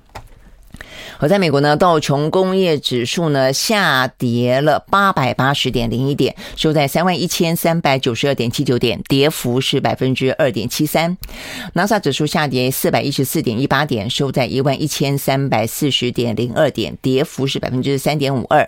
[1.19, 11.17] 而在美国呢，道琼工业指数呢下跌了八百八十点零一点，收在三万一千三百九十二点七九点，跌幅是百分之二点七三。
[11.73, 18.67] 纳斯达克指数下跌四百一十四点一八点，收在一万一千三百四十点零二点，跌幅是百分之三点五二。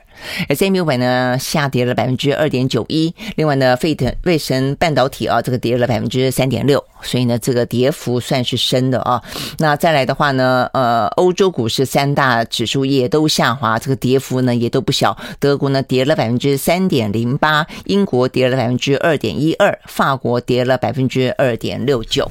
[0.50, 3.14] S&P 500呢下跌了百分之二点九一。
[3.36, 9.22] 另外呢，费城费城半导体啊，这个跌了百分之三点六，所以呢，这个跌幅算是深的啊。
[9.60, 12.23] 那再来的话呢，呃，欧洲股市三大。
[12.50, 15.18] 指数也都下滑，这个跌幅呢也都不小。
[15.40, 22.30] 德国呢跌了百分之三点零八，英国跌了百分之二点一二，法国跌了百分之二点六九。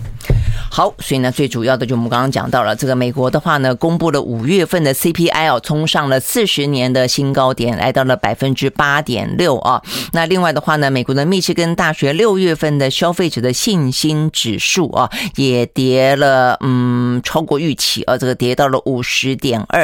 [0.70, 9.82] 好，所以呢，最主要的就我们刚刚讲到了，这个美国的话呢，公布了五月份的 CPI 哦，冲上了四十年的新高点，来到了百分之八点六啊。
[10.12, 19.81] 那另外的话呢，美国的密歇根大学六月份的消费者的信心指数啊，也跌了，嗯，超过预期啊，这个跌到了五十点二。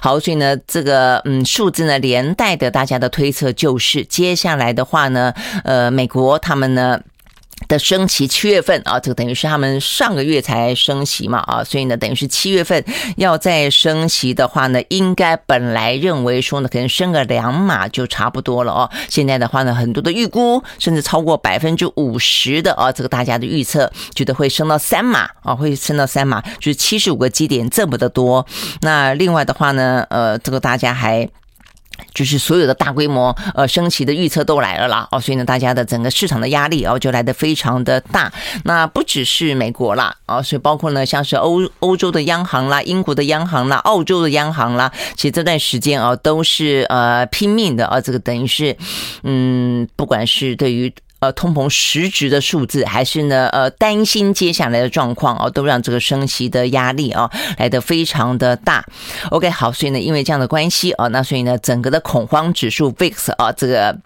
[0.00, 5.32] 好，所以呢，这个嗯数字呢，连带的大家的推测就是，接下来的话呢，
[5.64, 7.00] 呃，美国他们呢。
[7.68, 12.84] 的升息七月份啊，这个等于是他们上个月才升息嘛啊，所以呢，等于是七月份
[13.16, 18.90] 要再升息的话呢，应该本来认为说呢，可能升个两码就差不多了哦。
[19.08, 28.46] 现在的话呢，很多的预估甚至超过百分之五十的啊，这个大家的预测觉得会升到三码啊，会升到三码，就是七十五个基点这么的多。
[28.82, 31.28] 那另外的话呢，呃，这个大家还。
[32.14, 38.32] 就是所有的大规模呃升息的预测都来了啦哦，所以呢，大家的整个市场的压力哦就来的非常的大。
[38.64, 48.76] 那不只是美国啦哦，所以包括呢像是欧欧洲的央行啦、英国的央行啦、澳洲的央行啦，其实这段时间啊都是呃拼命的啊，这个等于是
[49.22, 50.92] 嗯，不管是对于。
[51.26, 58.84] 呃，通膨实质的数字，还是呢，呃，担心接下来的状况哦，都让这个升息的压力哦来得非常的大。
[59.30, 63.98] OK，好，所以呢，因为这样的关系哦，那所以呢，整个的恐慌指数 VIX 啊，这个。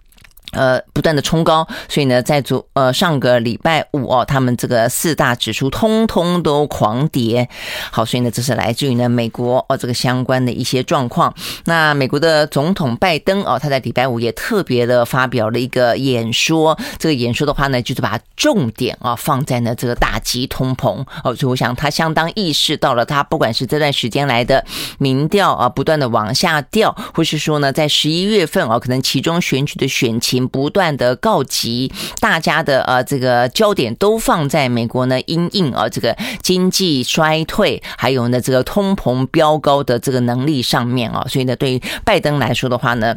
[0.51, 7.47] 呃，不断的冲高，所以呢，在昨呃上个礼拜五哦，他们这个四大指数通通都狂跌。
[7.89, 11.33] 好，所以呢，这是来自于呢美国哦这个相关的一些状况。
[11.63, 16.77] 那美国的总统拜登哦，他在礼拜五也特别的发表了一个演说。
[16.99, 21.33] 这个演说的话呢，就是把重点啊放在呢这个打击通膨哦。
[21.33, 24.65] 所以我想他相当意识到了，他不管是这段时间来的
[24.97, 30.30] 民调啊不断的往下掉，或是说呢在十一月份啊可能其中选举的选情。
[30.47, 43.15] 不断的告急，大家的呃这个焦点都放在美国呢，因应啊这个经济衰退，还有呢这个通膨飙高的这个能力上面啊，所以呢对于拜登来说的话呢，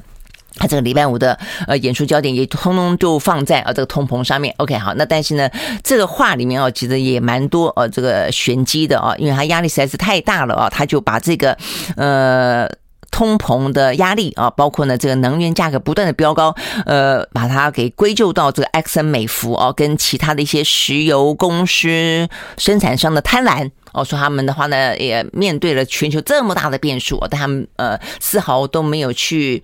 [0.57, 4.55] 他这个礼拜五的呃演出焦点也通通就放在啊这个通膨上面。
[4.59, 5.49] OK 好，那但是呢
[5.83, 11.57] 这个话里面啊其实也蛮多呃这个玄机的啊，因为他压力实在是太大了啊，他就把这个
[11.97, 12.69] 呃。
[13.15, 16.53] 通膨的压力啊，包括呢这个能源价格不断的飙高，
[16.85, 29.63] 呃，把它给归咎到这个埃克森美孚啊，跟其他的一些石油公司生产商的贪婪哦，说他们的话呢也面对了全球这么大的变数，但他们呃丝毫都没有去。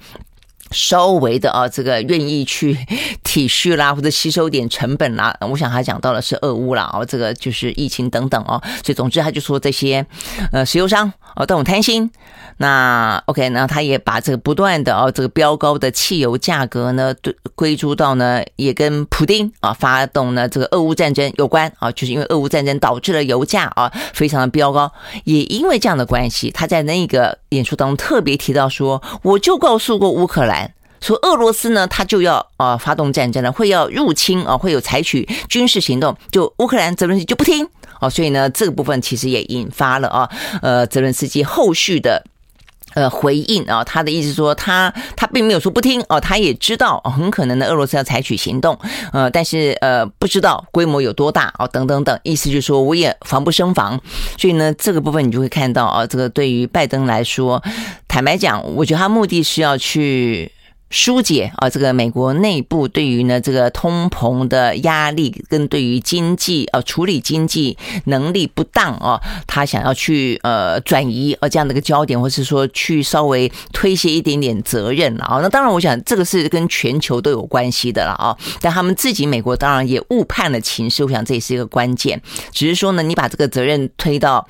[0.71, 2.77] 稍微的啊，这个愿意去
[3.25, 5.37] 体恤啦，或者吸收点成本啦。
[5.41, 8.61] 我想他讲到的是俄乌啦，哦，这个就是疫情等等哦。
[8.85, 10.05] 所以总之他就说这些
[10.53, 12.11] 呃石油商哦都很贪心。
[12.59, 24.93] 那 OK，那他也把这个不断的哦这个飙高的汽油价格呢，对归诸到呢也跟普丁啊发动呢这个俄乌战争有关啊，就是因为俄乌战争导致了油价啊非常的飙高，
[25.25, 30.60] 也因为这样的关系，他在那个演说当中特别提到说，我就告诉过乌克兰。
[31.01, 36.17] 说俄罗斯呢，他就要啊发动战争了，会要入侵啊，会有采取军事行动。
[36.31, 37.67] 就乌克兰泽伦斯基就不听
[37.99, 40.31] 啊，所以呢，这个部分其实也引发了啊，
[40.63, 42.25] 呃，泽伦斯基后续的
[42.95, 48.77] 呃，回应啊，他的意思说他，他并没有说不听哦，他也知道很可能的俄罗斯要采取行动，
[49.13, 53.99] 呃，但是呃，不知道规模有多大哦，等等等，意思就是说我也防不胜防，
[54.37, 57.63] 所以呢，这个部分你就会看到啊，这个对于拜登来说，
[58.09, 60.53] 坦白讲，我觉得他目的是要去。
[60.91, 75.39] 疏解啊，这个美国内部对于呢这个通膨的压力，跟对于经济呃处理经济能力不当啊，他想要去呃转移呃这样的一个焦点，或是说去稍微推卸一点点责任了啊。
[75.41, 78.37] 那当然，我想这个是跟全球都有关系的了啊。
[78.61, 82.21] 但他们自己美国当然也误判了情势，我想这也是一个关键。
[82.51, 84.47] 只是说呢，你把这个责任推到。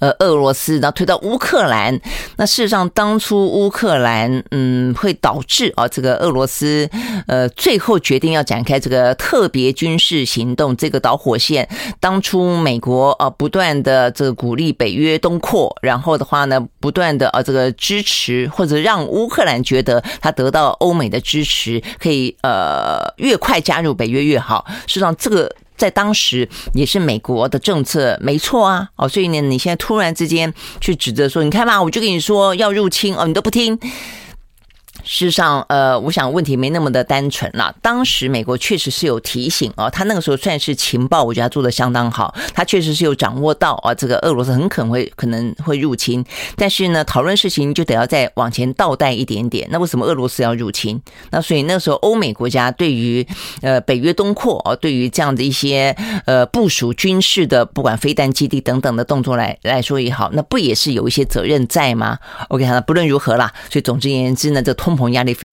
[0.00, 1.98] 呃，俄罗斯，然后推到乌克兰。
[2.36, 6.88] 那事实上，当初乌克兰，嗯，会导致啊，这个俄罗斯，
[7.26, 11.68] 呃，最后决定要展开这个特别军事行动，这个导火线。
[12.00, 24.64] 当初美国啊，不断的这个鼓励北约东扩，然后的话呢，不断的啊，这个支持或者让乌克兰觉得他得到欧美的支持，可以呃，越快加入北约越好。
[24.86, 25.52] 事实上，这个。
[25.78, 33.78] 在当时也是美国的政策，没错啊，哦，所以呢，你现在突然之间去指责说，你看嘛，我就跟你说要入侵哦，你都不听。
[35.10, 37.74] 事实上，呃，我想问题没那么的单纯啦。
[37.80, 42.34] 当时美国确实是有提醒哦，他那个时候算是情报，我觉得他做的相当好。
[42.52, 46.22] 他确实是有掌握到啊，这个俄罗斯很可能会可能会入侵。
[46.56, 49.66] 但是呢，讨论事情就得要再往前倒带一点点。
[49.70, 51.00] 那为什么俄罗斯要入侵？
[51.30, 53.26] 那所以那时候欧美国家对于
[53.62, 55.96] 呃北约东扩啊，对于这样的一些
[56.26, 64.97] 呃部署军事的不管飞弹基地等等的动作来来说也好，那不也是有一些责任在吗？OK，那不论如何啦，所以总之言之呢，这通。
[65.12, 65.47] 压力。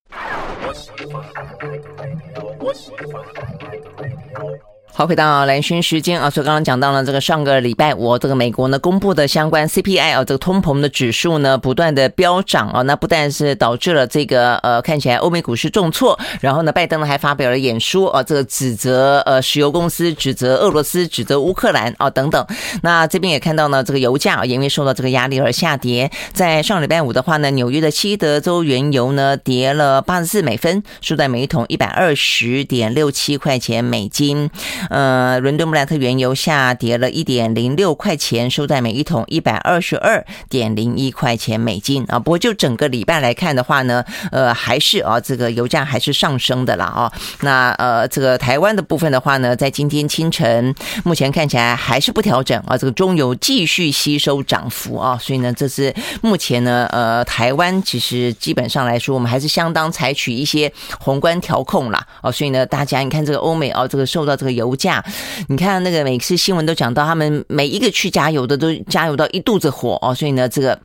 [4.97, 22.47] 好，回到蓝轩时间啊，所以刚刚讲到了这个上个礼拜五，这个美国呢公布的相关 CPI 啊，这个通膨的指数呢不断的飙涨啊，那不但是导致了这个呃看起来欧美股市重挫，然后呢拜登呢还发表了演说啊，这个指责呃石油公司、指责俄罗斯、指责乌克兰啊等等。
[22.81, 34.49] 那这边也看到呢，这个油价啊因为受到这个压力而下跌，在上礼拜五的话呢，纽约的西德州原油呢跌了八十四美分，收在每一桶一百二十点六七块钱美金。
[34.89, 42.19] 呃，伦敦布兰特原油下跌了一点零六块钱，收在每一桶一百二十二点零一块钱美金啊。
[42.19, 47.11] 不过就整个礼拜来看的话呢，呃，还是啊，这个油价还是上升的啦啊。
[47.41, 50.73] 那呃，这个台湾的部分的话呢，在今天清晨，
[51.03, 52.77] 目前看起来还是不调整啊。
[52.77, 62.31] 这个中油继续吸收涨幅啊，所以呢，这是目前呢，呃，台湾其实基本上来说，我们还是相当采取一些宏观调控啦啊。
[62.31, 65.03] 所以呢，大家你看这个欧美啊，这个受到这个油价，
[65.47, 70.79] 你看那个每次新闻都讲到，他们每一个去加油的都加油到一肚子火哦，所以呢，这个。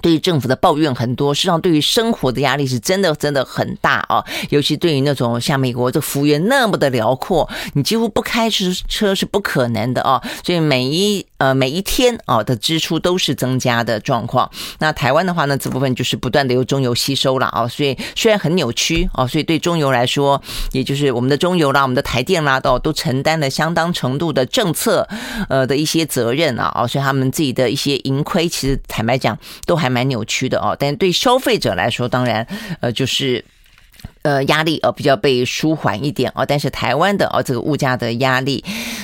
[0.00, 4.24] 对于政府的抱怨很多，实际上对于生活的压力是真的真的很大哦！
[4.50, 10.22] 尤其对于那种像美国这幅员那么的辽阔，你几乎不开车车是不可能的哦！
[10.44, 14.48] 所以每一呃每一天啊的支出都是增加的状况。
[14.78, 17.66] 那台湾的话呢，这部分就是不断的由中油吸收了啊！
[17.66, 25.08] 所以虽然很扭曲啊，所以对中油来说，也就是我们的中油啦、我们的台电啦，都都承担了相当程度的政策
[25.48, 26.70] 呃的一些责任啊！
[26.72, 29.36] 啊，所以他们自己的一些盈亏，其实坦白讲
[29.66, 29.88] 都还。
[29.88, 32.46] 蛮扭曲的哦，但对消费者来说，当然，
[32.80, 33.42] 呃，就是
[34.28, 36.44] 呃压力呃比较被舒缓一点哦。
[36.44, 38.62] 但是台湾的哦这个物价的压力，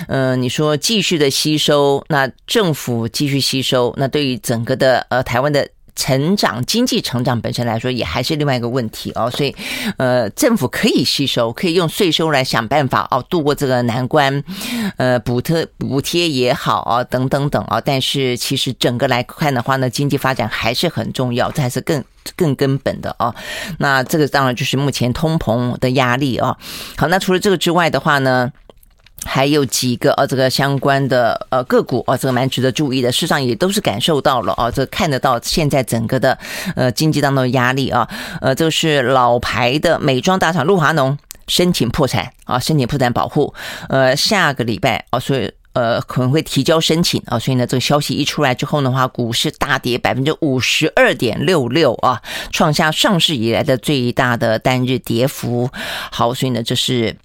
[0.09, 5.67] 嗯、你说继续的吸收，那政府继续吸收，那对于整个的呃台湾的。
[5.97, 9.55] 成长经济成长本身来说，也还是另外一个问题哦，所以，
[9.97, 14.43] 呃，政府可以吸收，可以用税收来想办法哦，度过这个难关，
[14.97, 22.03] 呃，补贴补贴也好啊，等等等啊，但是其实整个来看的话呢，经济发展还是很重要，这还是更
[22.37, 23.35] 更根本的啊。
[23.79, 26.57] 那这个当然就是目前通膨的压力啊。
[26.97, 28.53] 好，那除了这个之外的话呢？
[29.25, 33.11] 还有几个呃，这个相关的呃个股啊，这个蛮值得注意的。
[33.11, 36.39] 市场也都是感受到了啊，这看得到现在整个的
[36.77, 38.09] 呃经济当中的压力啊。
[38.41, 41.17] 呃，这是老牌的美妆大厂露华浓
[41.49, 43.53] 申请破产啊，申请破产保护。
[43.89, 47.39] 呃，下个礼拜啊，所以呃可能会提交申请啊。
[47.39, 52.21] 所以呢，这个消息一出来之后的话，股市大跌百分之五十二点六六啊，
[52.53, 55.71] 创下上市以来的最大的单日跌幅。
[56.11, 57.17] 好，所以呢，这是。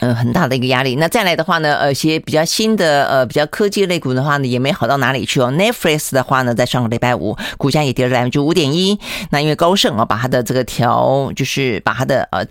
[0.00, 0.96] 嗯，很大的一个压力。
[0.96, 5.52] 那再来的话呢，呃，一些比较新的呃，比较科技类股的话呢，也没好到哪里去哦。
[5.52, 8.98] Netflix 的话呢，在上个礼拜五，股价也跌了百分之五点一。
[9.30, 12.44] 那因为高盛啊，把它的这个调，就是把它的呃。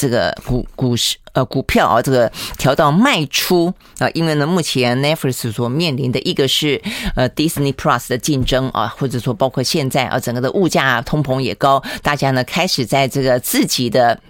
[0.00, 6.80] 这个股股市呃股票啊，这个调到卖出啊，因为呢，目前 Netflix 所面临的一个是
[7.16, 14.20] 呃 Disney Plus 的竞争啊，或者说包括现在啊，整个的物价通膨也高，大家呢开始在这个自己的。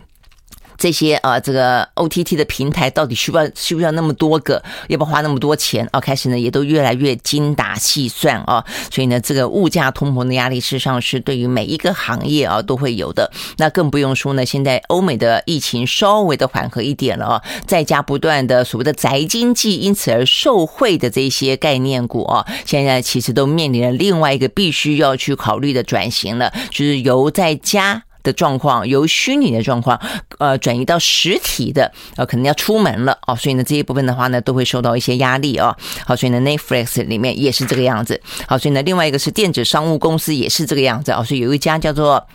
[0.79, 4.63] 这些呃，这个 OTT 的平台到底需不需要需不需要那么多个？
[4.87, 5.87] 要不要花那么多钱？
[5.93, 8.65] 哦，开始呢也都越来越精打细算啊。
[8.91, 13.31] 所以呢，这个物价通膨的压力，事实上是对于每一个行业啊都会有的。
[13.57, 28.05] 那更不用说呢，现在欧美的疫情稍微的缓和一点了啊，在家不断的所谓的宅经济，因此而受惠的这些概念股啊，现在其实都面临了另外一个必须要去考虑的转型了，就是由在家。
[28.23, 30.01] 的状况由虚拟的状况，
[30.39, 35.77] 呃，转移到实体的，呃，可能要出门了哦，所以呢，这一部分的话呢，都会受到一些压力哦。
[36.07, 38.21] 好，所以呢，Netflix 里面也是这个样子。
[38.47, 42.27] 好，所以呢，另外一个是电子商务公司也是这个样子哦，所以有一家叫做。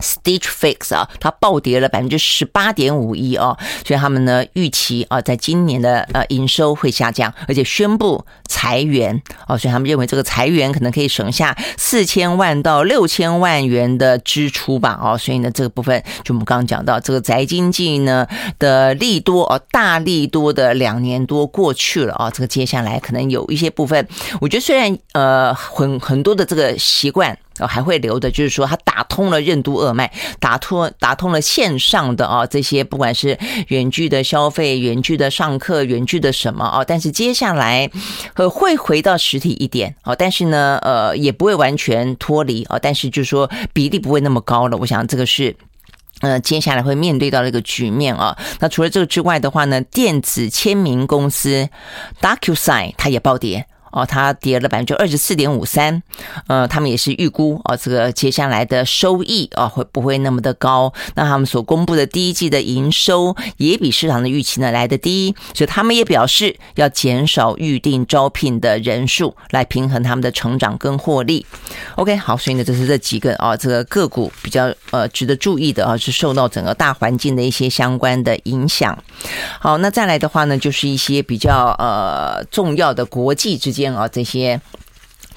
[0.00, 18.26] Stitch Fix 啊，它暴跌了百分之十八点五一哦，所以他们呢预期啊，在今年的呃营收会下降，而且宣布裁员哦，所以他们认为这个裁员可能可以省下四千万到六千万元的支出吧哦，所以呢这个部分就我们刚刚讲到这个宅经济呢
[18.58, 24.06] 的利多哦，大利多的两年多过去了啊，这个接下来可能有一些部分，
[24.40, 27.38] 我觉得虽然呃很很多的这个习惯。
[27.60, 33.38] 哦，还会留的，就是说它打通了任督二脉，打通打通了线上的啊这些，不管是
[33.68, 37.88] 远距的消费、远距的上课、远距的什么啊，但是接下来
[38.34, 44.76] 呃会回到实体一点哦，但是呢呃也不会完全脱离啊，但是就是说比例不会那么高了。
[44.76, 45.54] 我想这个是
[46.20, 48.36] 呃接下来会面对到的一个局面啊。
[48.58, 51.68] 那除了这个之外的话呢，电子签名公司
[52.20, 53.66] DocuSign 它也暴跌。
[53.94, 56.02] 哦，它跌了百分之二十四点五三，
[56.48, 60.92] 呃，他们也是预估啊，这个接下来的收益啊会不会那么的高？
[61.14, 71.46] 那他们所公布的第一季的营收也比市场的预期呢来得低，所以他们也表示要减少预定招聘的人数，来平衡他们的成长跟获利。
[71.94, 78.98] OK，好，所以呢，这是这几个啊，这个个股比较呃值得注意的啊，是受到整个大环境的一些相关的影响。
[79.60, 83.83] 好，那再来的话呢，就是一些比较呃重要的国际之间。
[83.92, 84.60] 啊，这些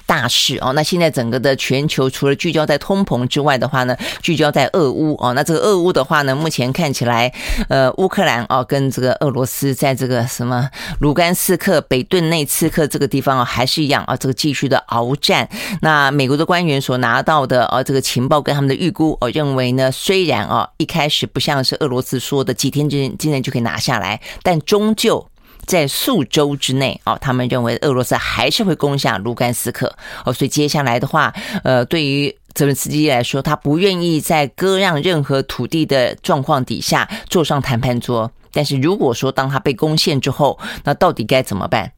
[0.06, 7.30] 大事哦，那现在整个的全球除了聚焦在通膨之外的话呢，聚焦在俄乌哦，那这个俄乌的话呢，目前看起来，
[7.68, 10.66] 呃，乌克兰哦跟这个俄罗斯在这个什么
[11.00, 15.46] 卢甘斯克、北顿内茨克这个地方啊，还是一样啊，这个继续的鏖战。
[15.82, 25.28] 那美国的官员所拿到的啊，这个情报跟他们的预估，我认为呢，虽然啊一开始不像是俄罗斯说的几天之之内就可以拿下来，但终究。
[25.68, 29.94] 在数周之内啊，他们认为俄罗斯还是会攻下卢甘斯克
[30.24, 38.32] 哦，所以接下来的话，呃，对于泽伦斯基来说，他不愿意在割让任何土地的状况底下坐上谈判桌。
[38.50, 41.92] 但是如果说当他被攻陷之后，那到底该怎么办？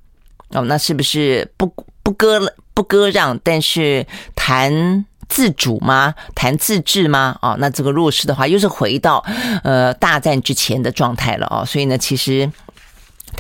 [0.49, 4.05] 哦，那是不是不不割不割让，但是
[4.35, 6.13] 谈自主吗？
[6.35, 7.39] 谈自治吗？
[7.41, 9.25] 哦，那这个弱势的话，又是回到
[9.63, 11.65] 呃大战之前的状态了哦。
[11.65, 12.51] 所以呢，其实。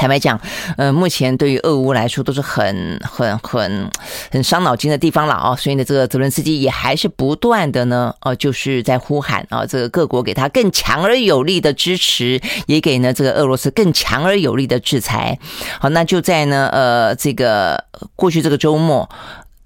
[0.00, 0.40] 坦白讲，
[0.78, 3.90] 呃，目前对于俄乌来说都是很、很、很、
[4.32, 15.38] 很伤脑筋的地方了啊，所以呢，这个泽伦斯基也还是不断的呢，呃，就是在呼喊啊，这个各国给他更强而有力的支持，也给呢这个俄罗斯更强而有力的制裁。
[15.78, 17.84] 好，那就在呢，呃，这个
[18.16, 19.06] 过去这个周末。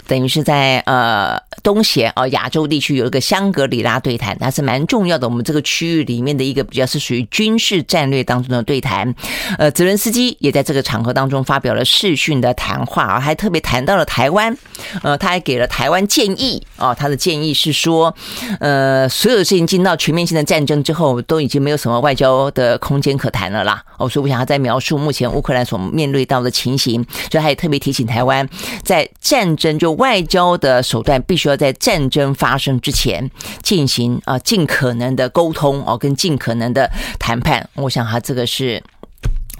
[0.07, 5.27] 等于是在呃东协啊亚洲地区有一个香格里拉对谈，它是蛮重要的。
[5.27, 9.13] 我们这个区域里面的一个比较是属于军事战略当中的对谈。
[9.59, 14.55] 呃，泽伦斯基也在这个场合当中发表了视讯的谈话啊，还特别谈到了台湾。
[15.03, 18.15] 呃，他还给了台湾建议啊，他的建议是说，
[18.61, 23.83] 呃，所有事情进到全面性的战争之后，都已经没有什么外交的空间可谈了啦。
[23.97, 28.47] 哦，所以我想他在描述目前乌克兰所面对到的情形，所以他也特别提醒台湾，
[28.83, 33.31] 在战争就外交的手段必须要在战争发生之前
[33.63, 37.69] 进行啊，尽可能的沟通哦，跟尽可能的谈判。
[37.75, 38.83] 我想哈这个是。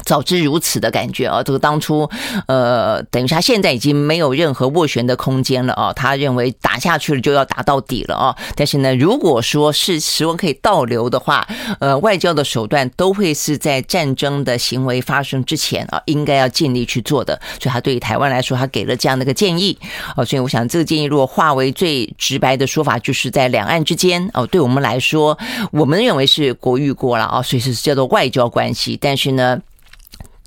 [0.05, 1.43] 早知如此的感觉啊！
[1.43, 2.09] 这个当初，
[2.47, 5.93] 呃，等于他现在已经没有任何斡旋的空间了啊！
[5.93, 8.37] 他认为打下去了就要打到底了啊！
[8.55, 11.47] 但是呢，如果说是时光可以倒流的话，
[11.79, 17.41] 呃，外交的手段都会是在战争的行为发生之前啊，应该要尽力去做的。
[17.61, 19.79] 所以，他对于台湾来说，他给了这样的一个建议
[20.17, 20.25] 啊！
[20.25, 25.39] 所以，我想这个建议如果化为最直白的说法，就是在两岸之间哦，对我们来说，
[25.71, 28.99] 我们认为是国与国了啊，所以是叫做外交关系。
[29.01, 29.61] 但是呢。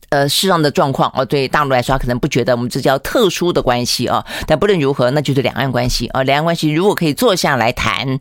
[0.09, 4.25] 呃，事实上的状况哦，对大陆来说，可能不觉得我们这叫特殊的关系啊。
[4.45, 6.23] 但不论如何，那就是两岸关系啊。
[6.23, 8.17] 两岸关系如果可以坐下来谈，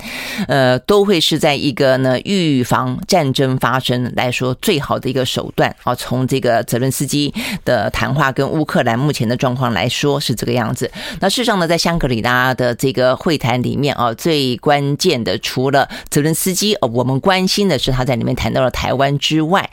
[0.48, 5.94] 呃，都会是在一个呢预防战争发生来说最好的一个手段啊。
[5.94, 7.32] 从这个泽伦斯基
[7.64, 10.90] 的谈话跟乌克兰目前的状况来说是这个样子。
[11.20, 19.70] 那事实上呢，在香格里拉的这个会谈里面啊，最关键的除了泽伦斯基，呃，我们关心的是他在里面谈到了台湾之外，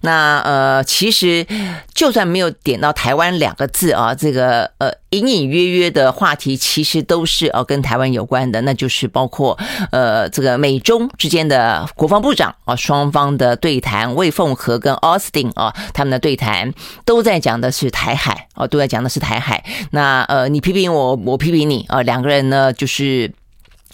[0.00, 1.46] 那呃，其实。
[1.94, 9.58] 就算没有点到台湾两个字啊，这个呃隐隐约约的话题，其实都是呃跟台湾有关的，那就是包括
[9.90, 16.72] 呃这个美中之间的国防部长啊双方的对谈，魏凤和跟奥斯汀啊他们的对谈
[17.04, 19.64] 都在讲的是台海啊，都在讲的是台海。
[19.90, 23.32] 那呃你批评我，我批评你啊，两个人呢就是。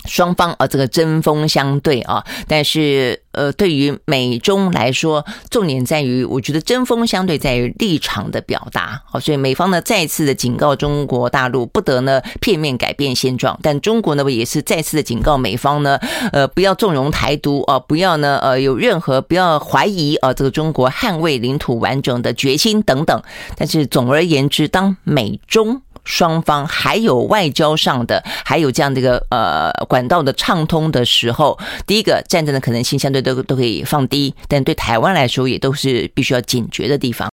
[0.04, 9.02] 双方啊，这个针锋相对啊，但是呃，对于美中来说，重点在于，我觉得针锋相对在于立场的表达。
[9.06, 15.98] 好，所以美方呢再次的警告中国大陆不得呢片面改变现状，但中国呢也是再次的警告美方呢，
[16.32, 23.22] 呃，不要纵容台独啊，不要呢呃有任何不要怀疑啊这个中国捍卫领土完整的决心等等。
[23.56, 37.28] 但是总而言之，当美中双方还有外交上的，还有这样的一个呃管道的畅通的时候，第一个战争的可能性相对都都可以放低，但对台湾来说也都是必须要警觉的地方。